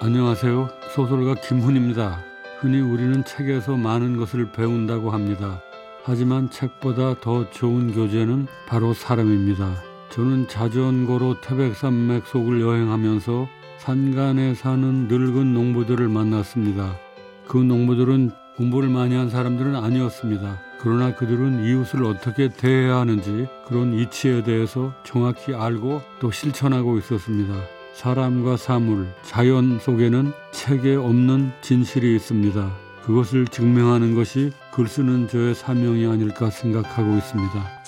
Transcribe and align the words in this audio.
안녕하세요. 0.00 0.68
소설가 0.94 1.34
김훈입니다. 1.34 2.22
흔히 2.60 2.80
우리는 2.80 3.24
책에서 3.24 3.76
많은 3.76 4.16
것을 4.16 4.52
배운다고 4.52 5.10
합니다. 5.10 5.60
하지만 6.04 6.48
책보다 6.50 7.18
더 7.20 7.50
좋은 7.50 7.92
교재는 7.92 8.46
바로 8.68 8.94
사람입니다. 8.94 9.74
저는 10.10 10.46
자전거로 10.46 11.40
태백산맥 11.40 12.26
속을 12.28 12.60
여행하면서 12.60 13.48
산간에 13.78 14.54
사는 14.54 15.08
늙은 15.08 15.52
농부들을 15.52 16.08
만났습니다. 16.08 16.96
그 17.48 17.58
농부들은 17.58 18.30
공부를 18.56 18.90
많이 18.90 19.16
한 19.16 19.30
사람들은 19.30 19.74
아니었습니다. 19.74 20.60
그러나 20.78 21.12
그들은 21.16 21.64
이웃을 21.64 22.04
어떻게 22.04 22.48
대해야 22.48 22.98
하는지 22.98 23.48
그런 23.66 23.94
이치에 23.94 24.44
대해서 24.44 24.94
정확히 25.02 25.56
알고 25.56 26.02
또 26.20 26.30
실천하고 26.30 26.98
있었습니다. 26.98 27.77
사람과 27.98 28.56
사물, 28.56 29.12
자연 29.22 29.80
속에는 29.80 30.30
책에 30.52 30.94
없는 30.94 31.50
진실이 31.62 32.14
있습니다. 32.14 32.72
그것을 33.02 33.48
증명하는 33.48 34.14
것이 34.14 34.52
글 34.72 34.86
쓰는 34.86 35.26
저의 35.26 35.52
사명이 35.52 36.06
아닐까 36.06 36.48
생각하고 36.48 37.16
있습니다. 37.16 37.82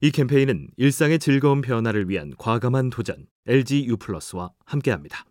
이 0.00 0.10
캠페인은 0.10 0.70
일상의 0.76 1.20
즐거운 1.20 1.60
변화를 1.60 2.08
위한 2.08 2.32
과감한 2.36 2.90
도전 2.90 3.26
LG 3.46 3.86
U+와 3.86 4.50
함께합니다. 4.64 5.24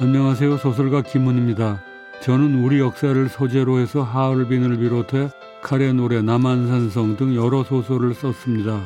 안녕하세요. 0.00 0.56
소설가 0.56 1.02
김훈입니다. 1.02 1.80
저는 2.20 2.64
우리 2.64 2.80
역사를 2.80 3.28
소재로 3.28 3.78
해서 3.78 4.02
하얼빈을 4.02 4.78
비롯해 4.78 5.30
카레 5.62 5.92
노래, 5.92 6.20
남한산성 6.20 7.16
등 7.16 7.36
여러 7.36 7.62
소설을 7.62 8.12
썼습니다. 8.12 8.80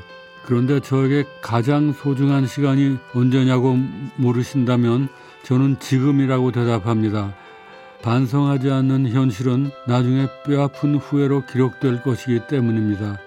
그런데 0.45 0.81
저에게 0.81 1.25
가장 1.41 1.95
소중한 1.95 2.47
시간이 2.47 2.99
언제냐고 3.15 3.79
물으신다면 4.17 5.09
저는 5.45 5.79
지금이라고 5.79 6.53
대답합니다. 6.53 7.35
반성하지 8.03 8.71
않는 8.71 9.09
현실은 9.09 9.71
나중에 9.87 10.29
뼈아픈 10.45 10.97
후회로 10.97 11.47
기록될 11.47 12.03
것이기 12.03 12.41
때문입니다. 12.49 13.19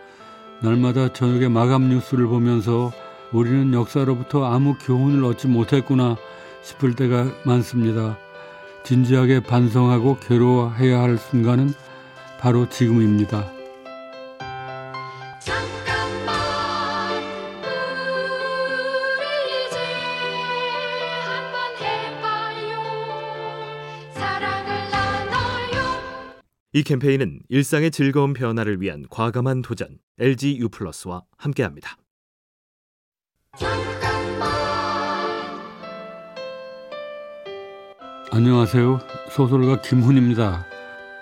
날마다 0.61 1.11
저녁에 1.13 1.47
마감 1.47 1.89
뉴스를 1.89 2.27
보면서 2.27 2.91
우리는 3.31 3.73
역사로부터 3.73 4.45
아무 4.45 4.75
교훈을 4.75 5.23
얻지 5.25 5.47
못했구나 5.47 6.15
싶을 6.64 6.95
때가 6.95 7.28
많습니다. 7.45 8.17
진지하게 8.84 9.42
반성하고 9.42 10.17
괴로워해야 10.20 11.00
할 11.00 11.17
순간은 11.17 11.73
바로 12.40 12.67
지금입니다. 12.70 13.52
이 26.73 26.84
캠페인은 26.84 27.42
일상의 27.50 27.92
즐거운 27.92 28.32
변화를 28.32 28.80
위한 28.80 29.06
과감한 29.09 29.62
도전 29.62 30.00
LG 30.20 30.58
U+와 30.59 31.23
함께합니다. 31.38 31.98
안녕하세요. 38.33 39.01
소설가 39.29 39.81
김훈입니다. 39.81 40.65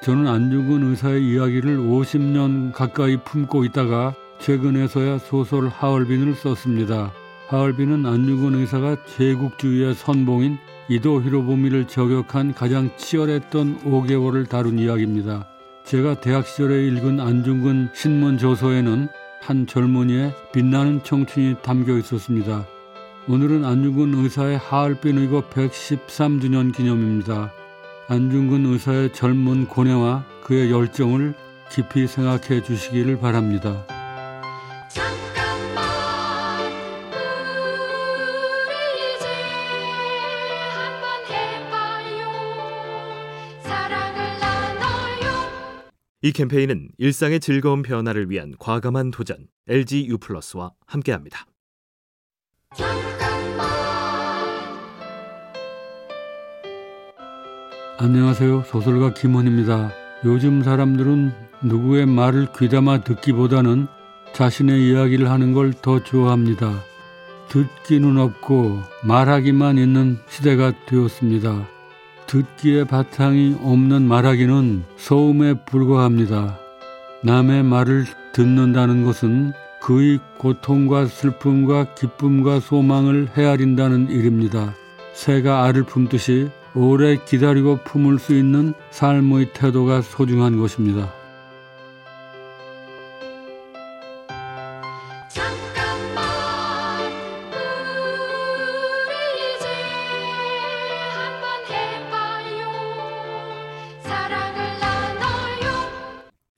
저는 0.04 0.28
안중근 0.28 0.92
의사의 0.92 1.26
이야기를 1.28 1.80
50년 1.80 2.72
가까이 2.72 3.18
품고 3.18 3.66
있다가 3.66 4.14
최근에서야 4.38 5.18
소설 5.18 5.70
하얼빈을 5.70 6.36
썼습니다. 6.36 7.12
하얼빈은 7.48 8.06
안중근 8.06 8.54
의사가 8.60 8.98
제국주의의 9.06 9.96
선봉인 9.96 10.60
이도 10.88 11.24
히로부미를 11.24 11.88
저격한 11.88 12.54
가장 12.54 12.92
치열했던 12.96 13.80
5개월을 13.86 14.48
다룬 14.48 14.78
이야기입니다. 14.78 15.48
제가 15.86 16.22
대학 16.22 16.46
시절에 16.46 16.86
읽은 16.90 17.20
안중근 17.20 17.90
신문 17.96 18.38
조서에는 18.38 19.08
한 19.42 19.66
젊은이의 19.66 20.36
빛나는 20.54 21.04
청춘이 21.04 21.56
담겨 21.64 21.98
있었습니다. 21.98 22.68
오늘은 23.30 23.64
안중근 23.64 24.16
의사의 24.16 24.58
하얼빈 24.58 25.20
의거 25.20 25.48
113주년 25.52 26.76
기념입니다. 26.76 27.54
안중근 28.08 28.66
의사의 28.66 29.14
젊은 29.14 29.68
고뇌와 29.68 30.26
그의 30.44 30.72
열정을 30.72 31.36
깊이 31.72 32.08
생각해 32.08 32.64
주시기를 32.64 33.20
바랍니다. 33.20 33.86
이 46.24 46.32
캠페인은 46.32 46.90
일상의 46.98 47.40
즐거운 47.40 47.84
변화를 47.84 48.32
위한 48.32 48.56
과감한 48.58 49.12
도전 49.12 49.46
LG 49.68 50.08
U+와 50.08 50.72
함께합니다. 50.88 51.46
안녕하세요. 57.98 58.64
소설가 58.66 59.14
김원입니다. 59.14 59.92
요즘 60.26 60.64
사람들은 60.64 61.32
누구의 61.64 62.06
말을 62.06 62.48
귀담아 62.58 63.00
듣기보다는 63.02 63.88
자신의 64.34 64.88
이야기를 64.90 65.30
하는 65.30 65.54
걸 65.54 65.74
더 65.82 66.02
좋아합니다. 66.04 66.72
듣기는 67.50 68.18
없고 68.18 68.80
말하기만 69.04 69.78
있는 69.78 70.18
시대가 70.30 70.72
되었습니다. 70.86 71.68
듣기에 72.28 72.84
바탕이 72.86 73.58
없는 73.64 74.04
말하기는 74.08 74.84
소음에 74.98 75.56
불과합니다. 75.66 76.58
남의 77.24 77.64
말을 77.64 78.06
듣는다는 78.34 79.04
것은 79.04 79.52
그의 79.82 80.20
고통과 80.38 81.06
슬픔과 81.06 81.96
기쁨과 81.96 82.60
소망을 82.60 83.30
헤아린다는 83.36 84.10
일입니다. 84.10 84.74
새가 85.14 85.66
알을 85.66 85.84
품듯이 85.84 86.50
오래 86.76 87.18
기다리고 87.18 87.80
품을 87.84 88.20
수 88.20 88.34
있는 88.34 88.74
삶의 88.92 89.54
태도가 89.54 90.02
소중한 90.02 90.60
것입니다. 90.60 91.19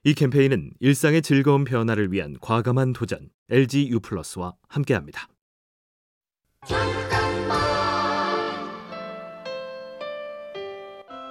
이 0.04 0.16
캠페인은 0.16 0.72
일상의 0.80 1.22
즐거운 1.22 1.64
변화를 1.64 2.12
위한 2.12 2.36
과감한 2.42 2.94
도전 2.94 3.30
LG 3.52 3.90
U+와 3.92 4.56
함께합니다. 4.68 5.28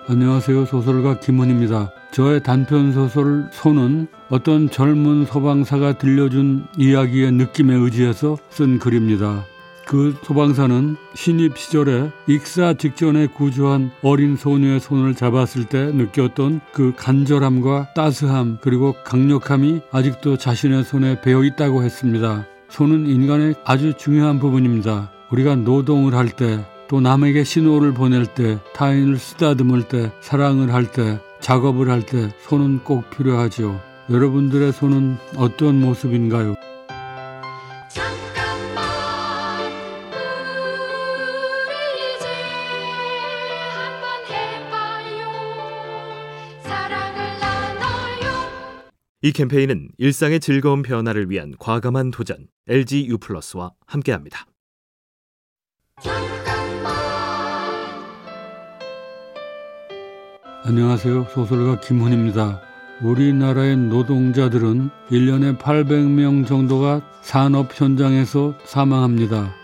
안녕하세요. 0.07 0.67
소설가 0.67 1.19
김훈입니다. 1.19 1.93
저의 2.13 2.43
단편 2.45 2.93
소설 2.93 3.49
손은 3.53 4.07
어떤 4.29 4.71
젊은 4.71 5.27
소방사가 5.27 5.99
들려준 5.99 6.67
이야기의 6.79 7.33
느낌에 7.33 7.75
의지해서 7.75 8.37
쓴 8.51 8.79
글입니다. 8.79 9.45
그 9.87 10.15
소방사는 10.23 10.97
신입 11.15 11.59
시절에 11.59 12.11
익사 12.27 12.75
직전에 12.75 13.27
구조한 13.29 13.91
어린 14.03 14.37
소녀의 14.37 14.81
손을 14.81 15.15
잡았을 15.15 15.65
때 15.65 15.87
느꼈던 15.93 16.61
그 16.73 16.93
간절함과 16.97 17.95
따스함 17.95 18.59
그리고 18.61 18.95
강력함이 19.05 19.81
아직도 19.91 20.37
자신의 20.37 20.85
손에 20.85 21.21
배어 21.21 21.43
있다고 21.45 21.83
했습니다. 21.83 22.47
손은 22.69 23.07
인간의 23.09 23.55
아주 23.65 23.95
중요한 23.95 24.39
부분입니다. 24.39 25.11
우리가 25.31 25.57
노동을 25.57 26.15
할 26.15 26.29
때 26.29 26.65
또 26.91 27.01
남에게 27.01 27.45
신호를 27.45 27.95
보낼 27.95 28.27
때, 28.27 28.59
타인을 28.75 29.17
쓰다듬을 29.17 29.87
때, 29.87 30.11
사랑을 30.21 30.75
할 30.75 30.91
때, 30.91 31.21
작업을 31.39 31.89
할 31.89 32.03
때 32.03 32.35
손은 32.49 32.81
꼭 32.83 33.09
필요하죠. 33.11 33.81
여러분들의 34.11 34.73
손은 34.73 35.17
어떤 35.37 35.79
모습인가요? 35.81 36.57
이 49.23 49.33
캠페인은 49.33 49.91
일상의 49.99 50.41
즐거운 50.41 50.81
변화를 50.81 51.29
위한 51.29 51.53
과감한 51.59 52.11
도전 52.11 52.47
LG 52.69 53.07
U+와 53.09 53.73
함께합니다. 53.87 54.47
안녕하세요. 60.65 61.27
소설가 61.35 61.81
김훈입니다. 61.81 62.63
우리나라의 63.03 63.77
노동자들은 63.77 64.89
1년에 65.11 65.59
800명 65.59 66.47
정도가 66.47 67.03
산업 67.21 67.79
현장에서 67.79 68.55
사망합니다. 68.65 69.55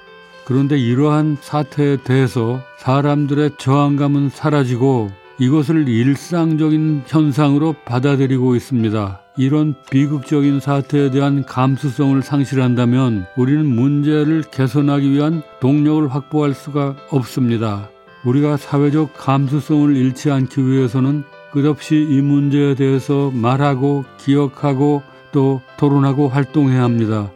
그런데 0.44 0.78
이러한 0.78 1.38
사태에 1.40 1.96
대해서 2.04 2.62
사람들의 2.78 3.52
저항감은 3.56 4.28
사라지고 4.28 5.10
이것을 5.38 5.88
일상적인 5.88 7.04
현상으로 7.06 7.74
받아들이고 7.86 8.54
있습니다. 8.54 9.25
이런 9.36 9.74
비극적인 9.90 10.60
사태에 10.60 11.10
대한 11.10 11.44
감수성을 11.44 12.20
상실한다면 12.22 13.26
우리는 13.36 13.66
문제를 13.66 14.42
개선하기 14.50 15.10
위한 15.10 15.42
동력을 15.60 16.08
확보할 16.08 16.54
수가 16.54 16.96
없습니다. 17.10 17.90
우리가 18.24 18.56
사회적 18.56 19.14
감수성을 19.16 19.94
잃지 19.94 20.30
않기 20.30 20.66
위해서는 20.66 21.24
끝없이 21.52 21.96
이 21.96 22.20
문제에 22.20 22.74
대해서 22.74 23.30
말하고 23.32 24.04
기억하고 24.18 25.02
또 25.32 25.60
토론하고 25.76 26.28
활동해야 26.28 26.82
합니다. 26.82 27.30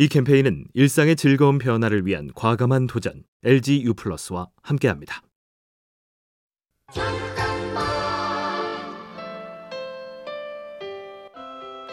이 0.00 0.08
캠페인은 0.08 0.64
일상의 0.72 1.14
즐거운 1.14 1.58
변화를 1.58 2.06
위한 2.06 2.30
과감한 2.34 2.86
도전 2.86 3.22
LG 3.44 3.82
U 3.84 3.92
플러스와 3.92 4.48
함께합니다. 4.62 5.20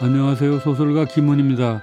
안녕하세요. 0.00 0.60
소설가 0.60 1.04
김훈입니다. 1.04 1.82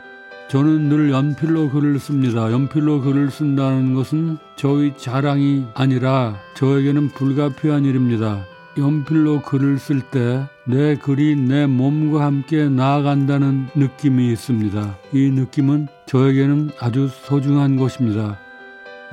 저는 0.49 0.89
늘 0.89 1.11
연필로 1.11 1.69
글을 1.69 1.99
씁니다. 1.99 2.51
연필로 2.51 3.01
글을 3.01 3.29
쓴다는 3.29 3.93
것은 3.93 4.39
저의 4.55 4.97
자랑이 4.97 5.67
아니라 5.75 6.39
저에게는 6.55 7.09
불가피한 7.09 7.85
일입니다. 7.85 8.47
연필로 8.77 9.41
글을 9.41 9.79
쓸 9.79 10.01
때 10.01 10.45
내 10.67 10.95
글이 10.95 11.35
내 11.35 11.67
몸과 11.67 12.25
함께 12.25 12.67
나아간다는 12.67 13.67
느낌이 13.75 14.31
있습니다. 14.31 14.97
이 15.13 15.29
느낌은 15.29 15.87
저에게는 16.07 16.71
아주 16.79 17.07
소중한 17.07 17.75
것입니다. 17.75 18.39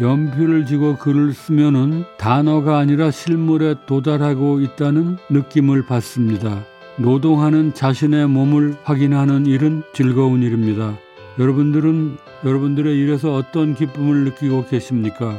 연필을 0.01 0.65
쥐고 0.65 0.97
글을 0.97 1.35
쓰면은 1.35 2.05
단어가 2.17 2.79
아니라 2.79 3.11
실물에 3.11 3.75
도달하고 3.85 4.61
있다는 4.61 5.19
느낌을 5.29 5.85
받습니다. 5.85 6.65
노동하는 6.97 7.75
자신의 7.75 8.29
몸을 8.29 8.77
확인하는 8.83 9.45
일은 9.45 9.83
즐거운 9.93 10.43
일입니다. 10.43 10.97
여러분들은 11.39 12.17
여러분들의 12.47 12.97
일에서 12.99 13.35
어떤 13.35 13.75
기쁨을 13.75 14.25
느끼고 14.25 14.67
계십니까? 14.67 15.39